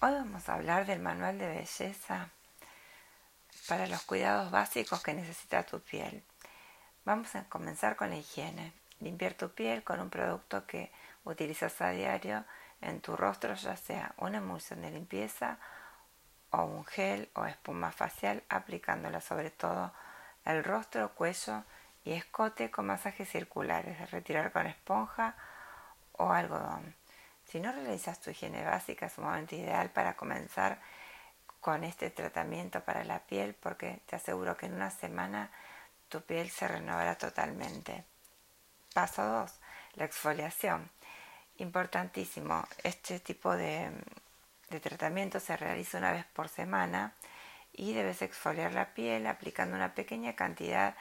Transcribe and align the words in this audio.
Hoy 0.00 0.12
vamos 0.12 0.48
a 0.48 0.54
hablar 0.54 0.86
del 0.86 1.00
manual 1.00 1.38
de 1.38 1.48
belleza 1.48 2.28
para 3.66 3.88
los 3.88 4.02
cuidados 4.02 4.52
básicos 4.52 5.02
que 5.02 5.12
necesita 5.12 5.64
tu 5.64 5.80
piel. 5.80 6.22
Vamos 7.04 7.34
a 7.34 7.48
comenzar 7.48 7.96
con 7.96 8.10
la 8.10 8.16
higiene. 8.16 8.72
Limpiar 9.00 9.34
tu 9.34 9.50
piel 9.50 9.82
con 9.82 9.98
un 9.98 10.08
producto 10.08 10.64
que 10.68 10.92
utilizas 11.24 11.80
a 11.80 11.90
diario 11.90 12.44
en 12.80 13.00
tu 13.00 13.16
rostro, 13.16 13.54
ya 13.54 13.76
sea 13.76 14.14
una 14.18 14.38
emulsión 14.38 14.82
de 14.82 14.92
limpieza 14.92 15.58
o 16.50 16.62
un 16.62 16.84
gel 16.84 17.28
o 17.34 17.46
espuma 17.46 17.90
facial, 17.90 18.44
aplicándola 18.48 19.20
sobre 19.20 19.50
todo 19.50 19.92
el 20.44 20.62
rostro, 20.62 21.12
cuello 21.16 21.64
y 22.04 22.12
escote 22.12 22.70
con 22.70 22.86
masajes 22.86 23.28
circulares, 23.28 24.12
retirar 24.12 24.52
con 24.52 24.68
esponja 24.68 25.34
o 26.12 26.30
algodón. 26.30 26.97
Si 27.50 27.60
no 27.60 27.72
realizas 27.72 28.20
tu 28.20 28.30
higiene 28.30 28.62
básica 28.62 29.06
es 29.06 29.16
un 29.16 29.24
momento 29.24 29.54
ideal 29.54 29.90
para 29.90 30.16
comenzar 30.16 30.80
con 31.60 31.82
este 31.82 32.10
tratamiento 32.10 32.84
para 32.84 33.04
la 33.04 33.20
piel 33.20 33.54
porque 33.54 34.00
te 34.06 34.16
aseguro 34.16 34.56
que 34.56 34.66
en 34.66 34.74
una 34.74 34.90
semana 34.90 35.50
tu 36.08 36.20
piel 36.20 36.50
se 36.50 36.68
renovará 36.68 37.16
totalmente. 37.16 38.04
Paso 38.92 39.24
2. 39.24 39.52
La 39.94 40.04
exfoliación. 40.04 40.90
Importantísimo. 41.56 42.64
Este 42.82 43.18
tipo 43.18 43.56
de, 43.56 43.90
de 44.68 44.80
tratamiento 44.80 45.40
se 45.40 45.56
realiza 45.56 45.98
una 45.98 46.12
vez 46.12 46.26
por 46.26 46.48
semana 46.48 47.14
y 47.72 47.94
debes 47.94 48.22
exfoliar 48.22 48.72
la 48.72 48.92
piel 48.92 49.26
aplicando 49.26 49.74
una 49.74 49.94
pequeña 49.94 50.36
cantidad 50.36 50.94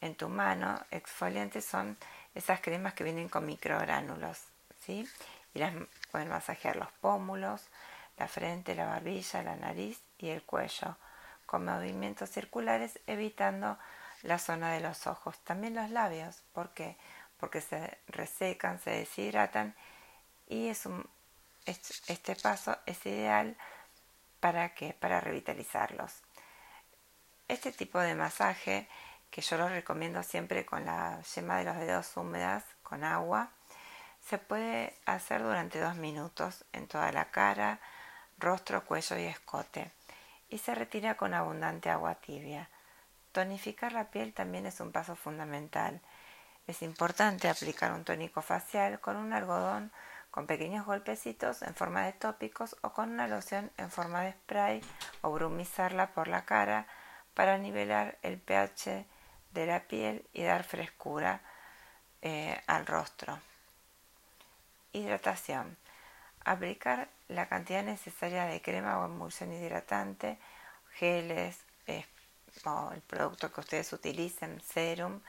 en 0.00 0.14
tu 0.14 0.28
mano. 0.28 0.80
Exfoliantes 0.90 1.64
son 1.64 1.98
esas 2.34 2.60
cremas 2.60 2.94
que 2.94 3.04
vienen 3.04 3.28
con 3.28 3.46
microgránulos, 3.46 4.38
¿sí? 4.80 5.08
Pueden 6.10 6.28
masajear 6.28 6.76
los 6.76 6.90
pómulos, 7.00 7.68
la 8.16 8.28
frente, 8.28 8.74
la 8.74 8.86
barbilla, 8.86 9.42
la 9.42 9.56
nariz 9.56 10.00
y 10.18 10.28
el 10.30 10.42
cuello 10.42 10.96
con 11.46 11.64
movimientos 11.64 12.30
circulares 12.30 13.00
evitando 13.06 13.78
la 14.22 14.38
zona 14.38 14.72
de 14.72 14.80
los 14.80 15.06
ojos. 15.06 15.38
También 15.44 15.74
los 15.74 15.90
labios, 15.90 16.42
¿por 16.52 16.70
qué? 16.74 16.96
Porque 17.38 17.60
se 17.60 17.98
resecan, 18.08 18.80
se 18.80 18.90
deshidratan 18.90 19.74
y 20.48 20.68
es 20.68 20.86
un, 20.86 21.08
este 21.64 22.36
paso 22.36 22.76
es 22.86 23.04
ideal 23.06 23.56
para 24.40 24.74
que 24.74 24.92
para 24.94 25.20
revitalizarlos. 25.20 26.22
Este 27.46 27.72
tipo 27.72 27.98
de 27.98 28.14
masaje 28.14 28.88
que 29.30 29.40
yo 29.40 29.56
lo 29.56 29.68
recomiendo 29.68 30.22
siempre 30.22 30.66
con 30.66 30.84
la 30.84 31.22
yema 31.34 31.58
de 31.58 31.64
los 31.64 31.76
dedos 31.76 32.16
húmedas 32.16 32.64
con 32.82 33.04
agua 33.04 33.52
se 34.28 34.36
puede 34.36 34.94
hacer 35.06 35.42
durante 35.42 35.80
dos 35.80 35.96
minutos 35.96 36.64
en 36.74 36.86
toda 36.86 37.10
la 37.12 37.30
cara, 37.30 37.80
rostro, 38.38 38.84
cuello 38.84 39.16
y 39.16 39.24
escote 39.24 39.90
y 40.50 40.58
se 40.58 40.74
retira 40.74 41.16
con 41.16 41.32
abundante 41.32 41.88
agua 41.88 42.14
tibia. 42.16 42.68
Tonificar 43.32 43.92
la 43.92 44.10
piel 44.10 44.34
también 44.34 44.66
es 44.66 44.80
un 44.80 44.92
paso 44.92 45.16
fundamental. 45.16 46.02
Es 46.66 46.82
importante 46.82 47.48
aplicar 47.48 47.92
un 47.92 48.04
tónico 48.04 48.42
facial 48.42 49.00
con 49.00 49.16
un 49.16 49.32
algodón 49.32 49.92
con 50.30 50.46
pequeños 50.46 50.84
golpecitos 50.84 51.62
en 51.62 51.74
forma 51.74 52.04
de 52.04 52.12
tópicos 52.12 52.76
o 52.82 52.92
con 52.92 53.10
una 53.10 53.28
loción 53.28 53.70
en 53.78 53.90
forma 53.90 54.20
de 54.20 54.32
spray 54.32 54.82
o 55.22 55.30
brumizarla 55.30 56.12
por 56.12 56.28
la 56.28 56.44
cara 56.44 56.86
para 57.32 57.56
nivelar 57.56 58.18
el 58.20 58.38
pH 58.38 59.06
de 59.52 59.66
la 59.66 59.84
piel 59.84 60.26
y 60.34 60.42
dar 60.42 60.64
frescura 60.64 61.40
eh, 62.20 62.60
al 62.66 62.84
rostro. 62.84 63.40
Hidratación. 64.92 65.76
Aplicar 66.44 67.08
la 67.28 67.48
cantidad 67.48 67.82
necesaria 67.82 68.46
de 68.46 68.62
crema 68.62 68.98
o 68.98 69.06
emulsión 69.06 69.52
hidratante, 69.52 70.38
geles 70.94 71.58
o 72.64 72.92
el 72.92 73.00
producto 73.02 73.52
que 73.52 73.60
ustedes 73.60 73.92
utilicen, 73.92 74.60
serum, 74.60 75.20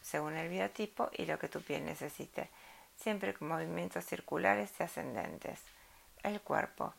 según 0.00 0.34
el 0.36 0.48
biotipo 0.48 1.10
y 1.12 1.26
lo 1.26 1.38
que 1.38 1.48
tu 1.48 1.62
piel 1.62 1.84
necesite, 1.84 2.50
siempre 2.96 3.34
con 3.34 3.48
movimientos 3.48 4.04
circulares 4.04 4.70
y 4.78 4.82
ascendentes. 4.82 5.60
El 6.22 6.40
cuerpo. 6.40 6.94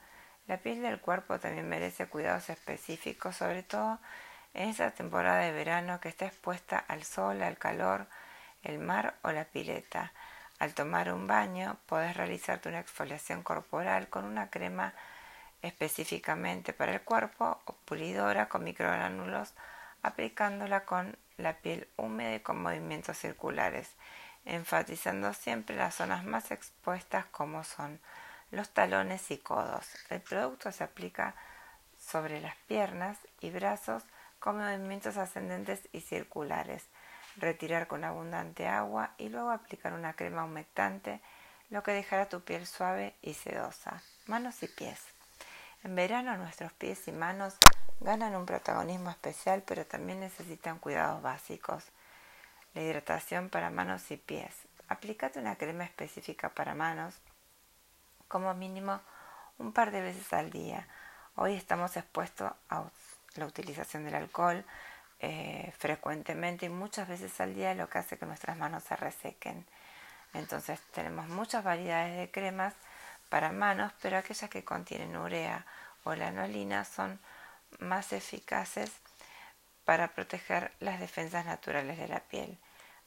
La 0.47 0.57
piel 0.57 0.81
del 0.81 0.99
cuerpo 0.99 1.39
también 1.39 1.69
merece 1.69 2.07
cuidados 2.07 2.49
específicos, 2.49 3.37
sobre 3.37 3.63
todo 3.63 3.99
en 4.53 4.69
esa 4.69 4.91
temporada 4.91 5.39
de 5.39 5.51
verano 5.51 5.99
que 5.99 6.09
está 6.09 6.25
expuesta 6.25 6.77
al 6.77 7.03
sol, 7.03 7.41
al 7.41 7.57
calor, 7.57 8.07
el 8.63 8.79
mar 8.79 9.15
o 9.23 9.31
la 9.31 9.45
pileta. 9.45 10.11
Al 10.59 10.73
tomar 10.73 11.11
un 11.11 11.27
baño, 11.27 11.77
puedes 11.85 12.15
realizarte 12.15 12.69
una 12.69 12.79
exfoliación 12.79 13.43
corporal 13.43 14.07
con 14.09 14.25
una 14.25 14.49
crema 14.49 14.93
específicamente 15.61 16.73
para 16.73 16.93
el 16.93 17.01
cuerpo 17.01 17.59
o 17.65 17.73
pulidora 17.73 18.47
con 18.47 18.63
microgránulos, 18.63 19.53
aplicándola 20.03 20.85
con 20.85 21.17
la 21.37 21.53
piel 21.57 21.87
húmeda 21.97 22.35
y 22.35 22.39
con 22.41 22.61
movimientos 22.61 23.17
circulares, 23.17 23.89
enfatizando 24.45 25.33
siempre 25.33 25.75
las 25.75 25.95
zonas 25.95 26.23
más 26.25 26.51
expuestas 26.51 27.25
como 27.27 27.63
son 27.63 27.99
los 28.51 28.69
talones 28.69 29.31
y 29.31 29.37
codos. 29.37 29.87
El 30.09 30.21
producto 30.21 30.71
se 30.71 30.83
aplica 30.83 31.33
sobre 31.97 32.41
las 32.41 32.55
piernas 32.67 33.17
y 33.39 33.49
brazos 33.49 34.03
con 34.39 34.57
movimientos 34.57 35.17
ascendentes 35.17 35.87
y 35.93 36.01
circulares 36.01 36.85
retirar 37.37 37.87
con 37.87 38.03
abundante 38.03 38.67
agua 38.67 39.11
y 39.17 39.29
luego 39.29 39.51
aplicar 39.51 39.93
una 39.93 40.13
crema 40.13 40.45
humectante, 40.45 41.21
lo 41.69 41.83
que 41.83 41.91
dejará 41.91 42.29
tu 42.29 42.41
piel 42.41 42.67
suave 42.67 43.15
y 43.21 43.33
sedosa. 43.33 44.01
Manos 44.27 44.61
y 44.63 44.67
pies. 44.67 44.99
En 45.83 45.95
verano 45.95 46.37
nuestros 46.37 46.71
pies 46.73 47.07
y 47.07 47.11
manos 47.11 47.55
ganan 47.99 48.35
un 48.35 48.45
protagonismo 48.45 49.09
especial, 49.09 49.63
pero 49.65 49.85
también 49.85 50.19
necesitan 50.19 50.79
cuidados 50.79 51.21
básicos. 51.21 51.85
La 52.73 52.81
hidratación 52.81 53.49
para 53.49 53.69
manos 53.69 54.09
y 54.11 54.17
pies. 54.17 54.53
Aplicate 54.87 55.39
una 55.39 55.55
crema 55.55 55.83
específica 55.83 56.49
para 56.49 56.75
manos, 56.75 57.15
como 58.27 58.53
mínimo 58.53 59.01
un 59.57 59.73
par 59.73 59.91
de 59.91 60.01
veces 60.01 60.31
al 60.33 60.51
día. 60.51 60.87
Hoy 61.35 61.55
estamos 61.55 61.97
expuestos 61.97 62.51
a 62.69 62.83
la 63.35 63.45
utilización 63.45 64.05
del 64.05 64.15
alcohol, 64.15 64.65
eh, 65.25 65.71
frecuentemente 65.77 66.65
y 66.65 66.69
muchas 66.69 67.07
veces 67.07 67.39
al 67.39 67.55
día, 67.55 67.73
lo 67.73 67.87
que 67.87 67.97
hace 67.97 68.17
que 68.17 68.25
nuestras 68.25 68.57
manos 68.57 68.83
se 68.83 68.97
resequen. 68.97 69.65
Entonces 70.33 70.81
tenemos 70.91 71.29
muchas 71.29 71.63
variedades 71.63 72.17
de 72.17 72.29
cremas 72.29 72.73
para 73.29 73.53
manos, 73.53 73.93
pero 74.01 74.17
aquellas 74.17 74.49
que 74.49 74.65
contienen 74.65 75.15
urea 75.15 75.65
o 76.03 76.13
lanolina 76.13 76.83
son 76.83 77.21
más 77.79 78.11
eficaces 78.11 78.91
para 79.85 80.09
proteger 80.09 80.73
las 80.81 80.99
defensas 80.99 81.45
naturales 81.45 81.97
de 81.97 82.09
la 82.09 82.19
piel. 82.19 82.57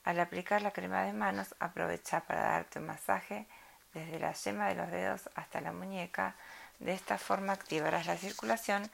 Al 0.04 0.18
aplicar 0.18 0.62
la 0.62 0.70
crema 0.70 1.02
de 1.02 1.12
manos, 1.12 1.54
aprovecha 1.60 2.20
para 2.20 2.40
darte 2.40 2.78
un 2.78 2.86
masaje 2.86 3.46
desde 3.92 4.18
la 4.18 4.32
yema 4.32 4.68
de 4.68 4.74
los 4.76 4.90
dedos 4.90 5.28
hasta 5.34 5.60
la 5.60 5.72
muñeca. 5.72 6.34
De 6.78 6.94
esta 6.94 7.18
forma 7.18 7.52
activarás 7.52 8.06
la 8.06 8.16
circulación 8.16 8.90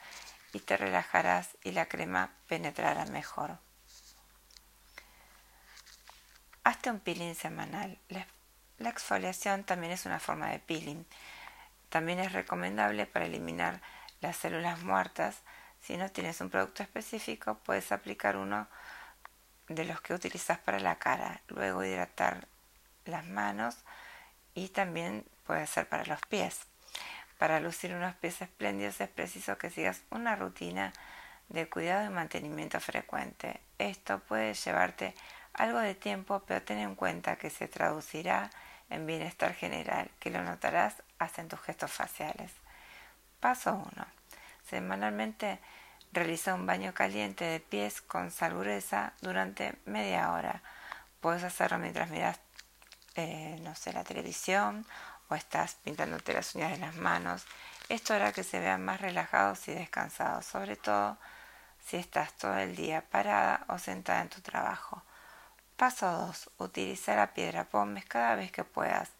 y 0.53 0.59
te 0.59 0.77
relajarás 0.77 1.57
y 1.63 1.71
la 1.71 1.87
crema 1.87 2.31
penetrará 2.47 3.05
mejor. 3.07 3.57
Hazte 6.63 6.89
un 6.91 6.99
peeling 6.99 7.35
semanal. 7.35 7.99
La 8.77 8.89
exfoliación 8.89 9.65
también 9.65 9.91
es 9.91 10.05
una 10.05 10.19
forma 10.19 10.49
de 10.49 10.59
peeling. 10.59 11.05
También 11.89 12.19
es 12.19 12.31
recomendable 12.31 13.05
para 13.05 13.25
eliminar 13.25 13.81
las 14.21 14.37
células 14.37 14.81
muertas. 14.83 15.41
Si 15.81 15.97
no 15.97 16.09
tienes 16.09 16.39
un 16.39 16.49
producto 16.49 16.83
específico, 16.83 17.59
puedes 17.65 17.91
aplicar 17.91 18.37
uno 18.37 18.67
de 19.67 19.85
los 19.85 19.99
que 20.01 20.13
utilizas 20.13 20.59
para 20.59 20.79
la 20.79 20.99
cara. 20.99 21.41
Luego 21.47 21.83
hidratar 21.83 22.47
las 23.05 23.25
manos 23.25 23.75
y 24.53 24.69
también 24.69 25.25
puede 25.45 25.67
ser 25.67 25.89
para 25.89 26.05
los 26.05 26.21
pies. 26.21 26.61
Para 27.37 27.59
lucir 27.59 27.93
unos 27.93 28.15
pies 28.15 28.41
espléndidos 28.41 29.01
es 29.01 29.09
preciso 29.09 29.57
que 29.57 29.69
sigas 29.69 30.01
una 30.09 30.35
rutina 30.35 30.93
de 31.49 31.69
cuidado 31.69 32.05
y 32.05 32.09
mantenimiento 32.09 32.79
frecuente. 32.79 33.61
Esto 33.77 34.19
puede 34.19 34.53
llevarte 34.53 35.13
algo 35.53 35.79
de 35.79 35.95
tiempo, 35.95 36.41
pero 36.45 36.61
ten 36.63 36.79
en 36.79 36.95
cuenta 36.95 37.35
que 37.35 37.49
se 37.49 37.67
traducirá 37.67 38.49
en 38.89 39.05
bienestar 39.05 39.53
general, 39.53 40.09
que 40.19 40.29
lo 40.29 40.43
notarás 40.43 41.01
hasta 41.19 41.41
en 41.41 41.47
tus 41.47 41.59
gestos 41.61 41.91
faciales. 41.91 42.51
Paso 43.39 43.73
1. 43.73 44.05
Semanalmente 44.69 45.59
realiza 46.11 46.53
un 46.53 46.65
baño 46.65 46.93
caliente 46.93 47.43
de 47.43 47.59
pies 47.59 48.01
con 48.01 48.31
sal 48.31 48.57
gruesa 48.57 49.13
durante 49.21 49.75
media 49.85 50.31
hora. 50.31 50.61
Puedes 51.19 51.43
hacerlo 51.43 51.79
mientras 51.79 52.09
miras, 52.09 52.39
eh, 53.15 53.57
no 53.61 53.75
sé, 53.75 53.93
la 53.93 54.03
televisión 54.03 54.85
o 55.29 55.35
estás 55.35 55.75
pintándote 55.83 56.33
las 56.33 56.55
uñas 56.55 56.71
de 56.71 56.77
las 56.77 56.95
manos. 56.95 57.45
Esto 57.89 58.13
hará 58.13 58.31
que 58.31 58.43
se 58.43 58.59
vean 58.59 58.83
más 58.83 59.01
relajados 59.01 59.67
y 59.67 59.73
descansados, 59.73 60.45
sobre 60.45 60.75
todo 60.75 61.17
si 61.85 61.97
estás 61.97 62.33
todo 62.33 62.57
el 62.57 62.75
día 62.75 63.03
parada 63.09 63.65
o 63.67 63.77
sentada 63.77 64.21
en 64.21 64.29
tu 64.29 64.41
trabajo. 64.41 65.03
Paso 65.77 66.11
2. 66.11 66.51
Utiliza 66.59 67.15
la 67.15 67.33
piedra 67.33 67.65
pómez 67.65 68.05
cada 68.05 68.35
vez 68.35 68.51
que 68.51 68.63
puedas. 68.63 69.11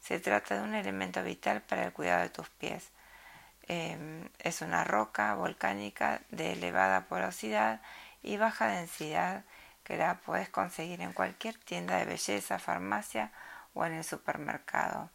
Se 0.00 0.20
trata 0.20 0.56
de 0.56 0.62
un 0.62 0.74
elemento 0.74 1.22
vital 1.22 1.62
para 1.62 1.84
el 1.84 1.92
cuidado 1.92 2.22
de 2.22 2.28
tus 2.28 2.48
pies. 2.50 2.90
Em, 3.66 4.28
es 4.38 4.60
una 4.60 4.84
roca 4.84 5.34
volcánica 5.34 6.20
de 6.30 6.52
elevada 6.52 7.06
porosidad 7.06 7.80
y 8.22 8.36
baja 8.36 8.68
densidad 8.68 9.44
que 9.84 9.96
la 9.96 10.16
puedes 10.20 10.48
conseguir 10.50 11.00
en 11.00 11.12
cualquier 11.12 11.56
tienda 11.58 11.96
de 11.96 12.04
belleza, 12.04 12.58
farmacia 12.58 13.32
o 13.74 13.84
en 13.86 13.94
el 13.94 14.04
supermercado. 14.04 15.10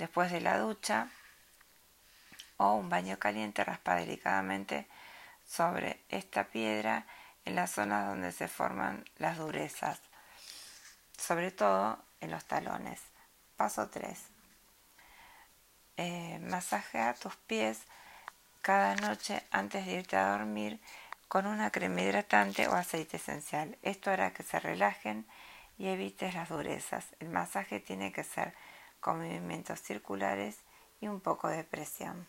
Después 0.00 0.32
de 0.32 0.40
la 0.40 0.56
ducha 0.56 1.08
o 2.56 2.72
un 2.72 2.88
baño 2.88 3.18
caliente 3.18 3.62
raspa 3.64 3.96
delicadamente 3.96 4.86
sobre 5.46 6.02
esta 6.08 6.44
piedra 6.44 7.04
en 7.44 7.54
las 7.54 7.72
zonas 7.72 8.08
donde 8.08 8.32
se 8.32 8.48
forman 8.48 9.04
las 9.18 9.36
durezas, 9.36 10.00
sobre 11.18 11.50
todo 11.50 12.02
en 12.22 12.30
los 12.30 12.46
talones. 12.46 13.02
Paso 13.58 13.90
3 13.90 14.18
eh, 15.98 16.38
masajea 16.44 17.12
tus 17.12 17.36
pies 17.36 17.80
cada 18.62 18.96
noche 18.96 19.42
antes 19.50 19.84
de 19.84 19.92
irte 19.92 20.16
a 20.16 20.30
dormir 20.30 20.80
con 21.28 21.44
una 21.44 21.70
crema 21.70 22.00
hidratante 22.00 22.68
o 22.68 22.72
aceite 22.74 23.18
esencial. 23.18 23.76
Esto 23.82 24.10
hará 24.10 24.32
que 24.32 24.44
se 24.44 24.60
relajen 24.60 25.26
y 25.76 25.88
evites 25.88 26.32
las 26.32 26.48
durezas. 26.48 27.04
El 27.20 27.28
masaje 27.28 27.80
tiene 27.80 28.12
que 28.12 28.24
ser 28.24 28.54
con 29.00 29.18
movimientos 29.18 29.80
circulares 29.80 30.58
y 31.00 31.08
un 31.08 31.20
poco 31.20 31.48
de 31.48 31.64
presión. 31.64 32.28